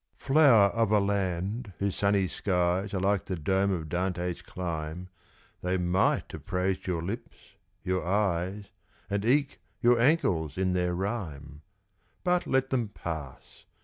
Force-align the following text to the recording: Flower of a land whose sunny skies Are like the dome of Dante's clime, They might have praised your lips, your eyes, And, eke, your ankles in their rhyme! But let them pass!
Flower 0.15 0.69
of 0.69 0.91
a 0.91 0.99
land 0.99 1.73
whose 1.77 1.95
sunny 1.95 2.27
skies 2.27 2.91
Are 2.91 2.99
like 2.99 3.25
the 3.25 3.35
dome 3.35 3.69
of 3.69 3.87
Dante's 3.87 4.41
clime, 4.41 5.09
They 5.61 5.77
might 5.77 6.31
have 6.31 6.47
praised 6.47 6.87
your 6.87 7.03
lips, 7.03 7.37
your 7.83 8.03
eyes, 8.03 8.71
And, 9.11 9.23
eke, 9.23 9.59
your 9.79 9.99
ankles 9.99 10.57
in 10.57 10.73
their 10.73 10.95
rhyme! 10.95 11.61
But 12.23 12.47
let 12.47 12.71
them 12.71 12.87
pass! 12.87 13.65